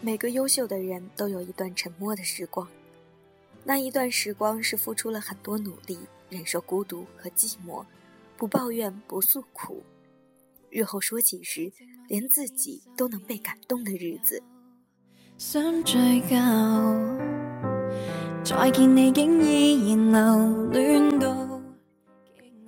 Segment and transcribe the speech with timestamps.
[0.00, 2.68] 每个优秀的人都有一段沉默的时光，
[3.64, 5.98] 那一段时光是付出了很多努力，
[6.30, 7.84] 忍受孤独和寂寞，
[8.36, 9.82] 不抱怨不诉苦，
[10.70, 11.72] 日后说起时，
[12.08, 14.40] 连自己都能被感动的日子。
[15.38, 16.36] 想追究，
[18.44, 21.35] 再见你竟依然留恋到。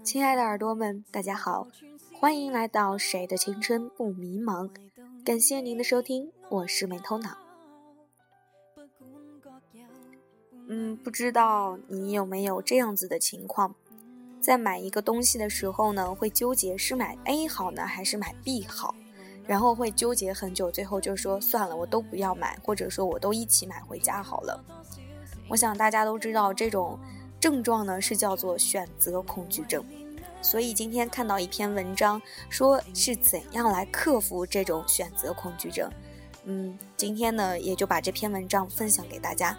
[0.08, 1.68] 亲爱的耳朵们，大家好，
[2.18, 4.66] 欢迎来到《谁的青春不迷茫》。
[5.22, 7.36] 感谢您的收听，我是没头脑。
[10.66, 13.74] 嗯，不知道你有没有这样子的情况，
[14.40, 18.94] 在买一个东西的时候呢，会纠结是买 A 好呢，还是买 B 好，
[19.46, 24.64] 然后会纠结很久，最后就说算了，我都不要买，或者说我都一起买回家好了。
[25.50, 26.98] 我想大家都知道，这种
[27.38, 29.84] 症状呢是叫做选择恐惧症。
[30.40, 35.90] 所以今天看到一篇文章，说是怎样来克服这种选择恐惧症。
[36.44, 39.56] 嗯，今天呢也就把这篇文章分享给大家。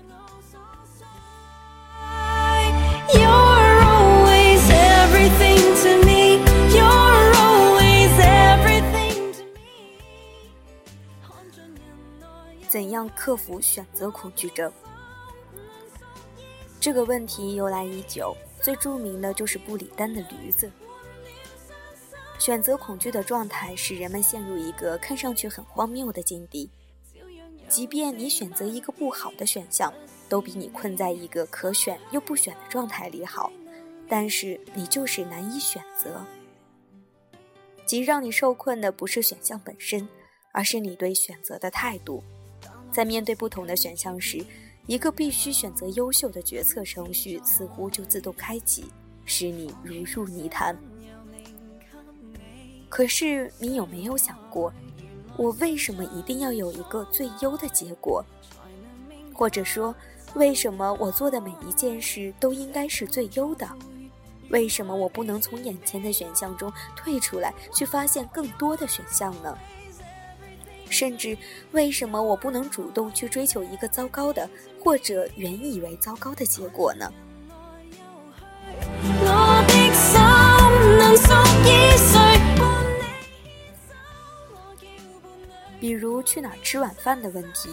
[12.68, 14.72] 怎样克服选择恐惧症？
[16.80, 18.36] 这个问题由来已久。
[18.62, 20.72] 最著名的就是布里丹的驴子。
[22.38, 26.70] 选择恐惧的状态使人们陷入一个看上去很荒谬的境地，
[27.68, 29.94] 即便你选择一个不好的选项，
[30.30, 33.52] 都比你困在一个可选又不选的状态里好。
[34.08, 36.26] 但是你就是难以选择，
[37.86, 40.08] 即让你受困的不是选项本身，
[40.52, 42.24] 而是你对选择的态度。
[42.92, 44.44] 在面对不同的选项时，
[44.90, 48.86] 一个必须选择优秀的决策程序似乎就自动开启，
[49.24, 50.76] 使你如入泥潭。
[52.90, 54.74] 可是你有没有想过，
[55.38, 58.26] 我为什么一定要有一个最优的结果？
[59.32, 59.94] 或者说，
[60.34, 63.70] 为什么我做的每一件事都应该是最优的？
[64.50, 69.56] 为什么我不能从眼前的选项中退出来，去发现更多的选项呢？
[70.90, 71.38] 甚至，
[71.72, 74.50] 为什么我不能主动去追求一个糟糕的，
[74.84, 77.12] 或者原以为糟糕的结果呢？
[85.80, 87.70] 比如去哪儿吃晚饭的问题。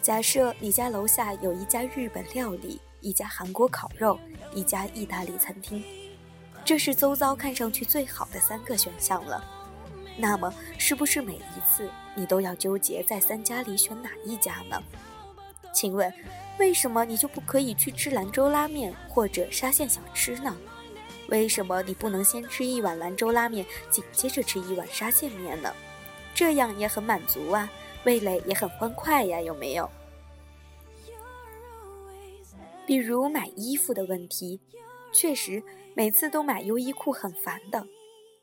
[0.00, 4.18] 假设你家楼下有一家日本料理、一家韩国烤肉、
[4.54, 5.84] 一家意大利餐厅，
[6.64, 9.44] 这是周遭看上去最好的三个选项了。
[10.20, 14.82] 那么，是不是每一次你都要纠结在三家里选哪一家呢？
[15.72, 16.12] 请问，
[16.58, 20.56] 为什么你就不可以去吃兰州拉面或者沙县小吃呢？
[21.28, 25.72] 为什么你不能先吃一碗兰州拉面，紧接着吃一碗沙县面呢？
[26.34, 27.70] 这样也很满足啊，
[28.04, 29.88] 味蕾也很欢快呀，有没有？
[32.84, 34.60] 比如买衣服的问题，
[35.12, 35.62] 确实
[35.94, 37.86] 每次都买优衣库很烦的。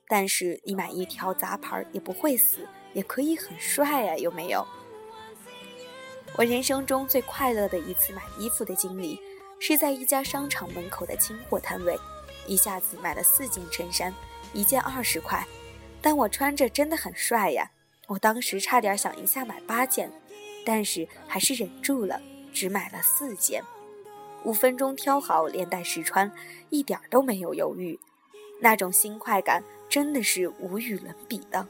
[0.08, 4.66] 但是你买一条杂牌也不会死，也可以很帅呀，有没有？
[6.38, 9.20] 我人生中最快乐的一次买衣服的经历，
[9.60, 11.98] 是在一家商场门口的清货摊位，
[12.46, 14.14] 一下子买了四件衬衫，
[14.54, 15.46] 一件二十块，
[16.02, 17.72] 但我穿着真的很帅呀！
[18.08, 20.10] 我当时差点想一下买八件，
[20.66, 22.22] 但是还是忍住了，
[22.54, 23.64] 只买了四件，
[24.44, 26.32] 五分钟挑好，连带试穿，
[26.70, 28.00] 一点都没有犹豫，
[28.62, 29.64] 那种新快感。
[29.90, 31.68] 真的是无与伦比的。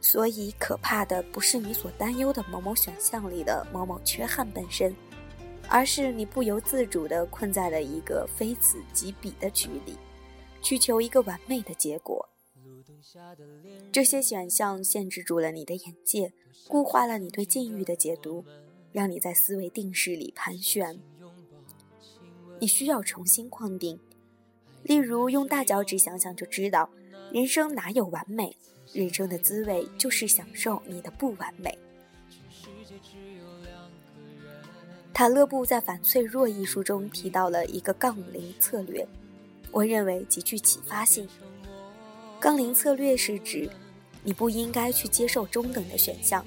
[0.00, 4.94] 所以，可怕的不是你所担忧的某某选项里的某某缺憾本身。
[5.68, 9.96] 而是你不由自主地困在了一个非此即彼的局里，
[10.62, 12.28] 去求一个完美的结果。
[13.92, 16.32] 这些选项限制住了你的眼界，
[16.68, 18.44] 固化了你对境遇的解读，
[18.92, 21.00] 让你在思维定式里盘旋。
[22.58, 23.98] 你需要重新框定。
[24.82, 26.88] 例如，用大脚趾想想就知道，
[27.32, 28.56] 人生哪有完美？
[28.92, 31.76] 人生的滋味就是享受你的不完美。
[35.16, 39.08] 塔勒布在《反脆弱》一书中提到了一个杠铃策略，
[39.70, 41.26] 我认为极具启发性。
[42.38, 43.66] 杠铃策略是指，
[44.22, 46.44] 你不应该去接受中等的选项，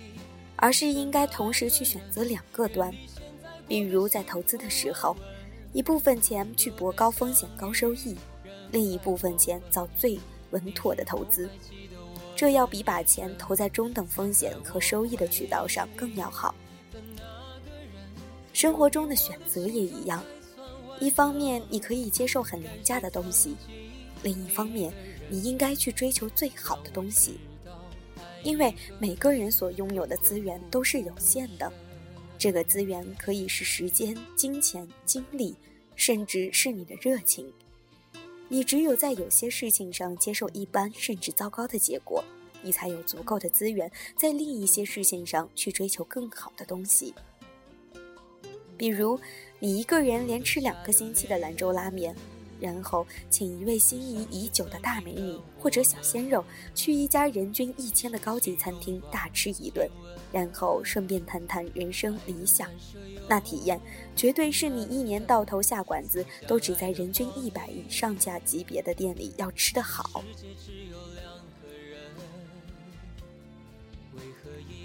[0.56, 2.94] 而是应该同时去选择两个端。
[3.68, 5.18] 比如在投资的时候，
[5.74, 8.16] 一部分钱去博高风险高收益，
[8.72, 10.20] 另一部分钱找最
[10.52, 11.50] 稳妥的投资，
[12.36, 16.54] 这要比把钱投在中等风险和收益的渠道上更要好。
[18.60, 20.22] 生活中的选择也一样，
[21.00, 23.56] 一方面你可以接受很廉价的东西，
[24.22, 24.94] 另一方面
[25.30, 27.40] 你应该去追求最好的东西，
[28.44, 31.72] 因为每个人所拥有的资源都是有限的，
[32.38, 35.56] 这个资源可以是时间、金钱、精力，
[35.96, 37.50] 甚至是你的热情。
[38.50, 42.22] 你只有在有些事情上接受一般甚至糟糕的结果，
[42.62, 47.14] 你才有足够的资源在另一些事情上去追求更好的东西。
[48.80, 49.20] 比如，
[49.60, 52.16] 你一个人连吃两个星期的兰州拉面，
[52.62, 59.86] 然后请一位心仪已久的大美女或者小鲜肉去一家人均一千的高级餐厅大吃一顿，
[60.32, 62.70] 然后顺便谈谈人生理想，
[63.28, 63.78] 那体验
[64.16, 70.24] 绝对是你一年到头下馆子都只在人均一百以上价级别的店里要吃的好。
[74.16, 74.79] 为何一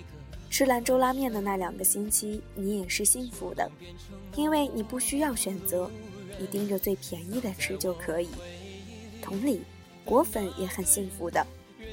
[0.54, 3.68] 吃兰州拉面的那两个星期，你也是幸福的，
[4.36, 5.90] 因为你不需要选择，
[6.38, 8.28] 你盯着最便宜的吃就可以。
[9.20, 9.62] 同理，
[10.04, 11.44] 果粉也很幸福的，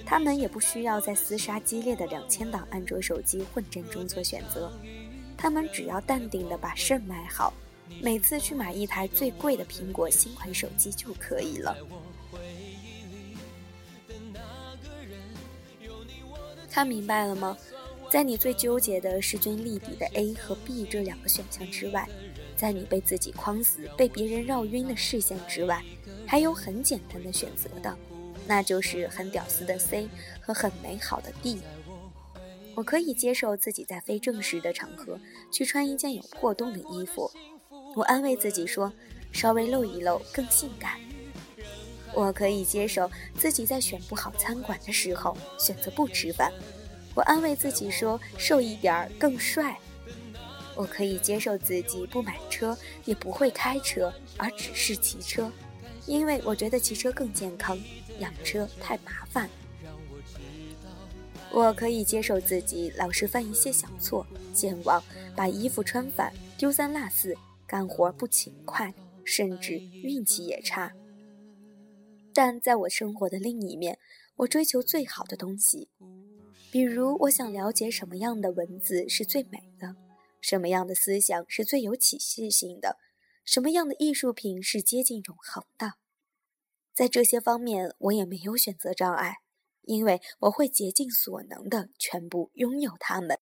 [0.06, 4.72] 他们也不需要在厮杀激烈的两千档安卓手机混战中做选择，
[5.36, 7.52] 他们只要淡定的把肾买好，
[8.00, 11.76] 每次去买一台最贵的苹果新款手机就可以了。
[16.70, 17.58] 看明白了吗？
[18.12, 22.06] 在你最纠结的势均力敌的 A 和 B 这两个选项之外，
[22.58, 25.82] 在你被自己框死、被别人绕晕的视线之外，
[26.28, 27.98] 还有很简单的选择的，
[28.46, 30.10] 那就是很屌丝的 C
[30.42, 31.62] 和很美好的 D。
[32.76, 35.18] 我可以接受自己在非正式的场合
[35.50, 37.32] 去穿一件有破洞的衣服，
[37.96, 38.92] 我安慰自己说，
[39.32, 41.00] 稍微露一露更性感。
[42.14, 46.52] 我可以接受自己在选不好餐馆的时候选择不吃饭。
[47.14, 49.78] 我安慰自己说：“瘦一点儿更帅。”
[50.76, 55.52] 我可以接受自己不买车，也不会开车，而只是骑车，
[56.06, 57.78] 因为我觉得骑车更健康，
[58.20, 59.50] 养车太麻烦。
[61.52, 65.04] 我可以接受自己老是犯一些小错，健忘，
[65.36, 67.36] 把衣服穿反，丢三落四，
[67.68, 68.94] 干活不勤快，
[69.26, 70.94] 甚至运气也差。
[72.34, 74.00] 但在我生活的另一面，
[74.42, 75.90] 我追求最好的东西。
[76.72, 79.96] 比如，我想了解什么样的文字是最美的，
[80.40, 82.98] 什么样的思想是最有启示性的，
[83.46, 85.94] 什么样的艺术品是接近永恒的。
[86.94, 89.38] 在这些方面，我也没有选择障碍，
[89.82, 93.40] 因为我会竭尽所能的全部拥有它们。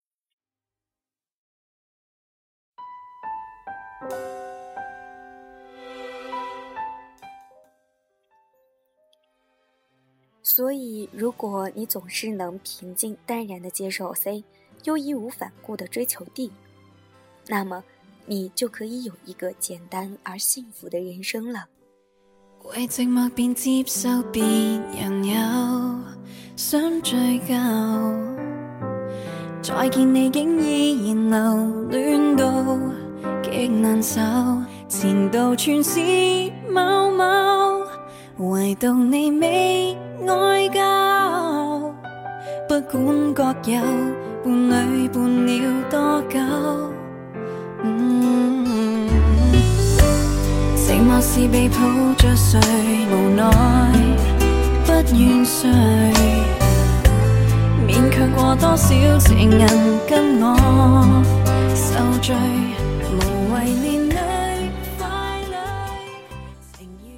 [10.60, 14.44] 所以，如果你总是能平静淡然地接受 C，
[14.84, 16.52] 又义无反顾地追求 D，
[17.48, 17.82] 那么
[18.26, 21.66] 你就可以有一个简单而幸福的人生了。
[22.66, 25.34] 为寂寞便接受别人有
[26.58, 27.56] 想追究，
[29.62, 32.78] 再见你竟依然留恋到
[33.42, 34.20] 极难受，
[34.90, 36.02] 前度全是
[36.70, 37.79] 某某，
[38.40, 39.98] 唯独你未。
[40.26, 40.80] 爱够，
[42.68, 43.82] 不管各有
[44.44, 45.52] 伴侣伴了
[45.90, 46.40] 多久，
[50.78, 51.78] 寂寞是被抱
[52.18, 52.60] 着睡，
[53.12, 53.42] 无奈
[54.86, 55.70] 不愿睡，
[57.88, 58.88] 勉强过多少
[59.20, 59.68] 情人
[60.08, 61.24] 跟我
[61.74, 62.36] 受罪。
[63.12, 64.09] 无谓念